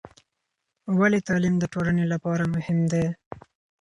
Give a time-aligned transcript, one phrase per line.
[0.99, 3.05] ولې تعلیم د ټولنې لپاره مهم دی؟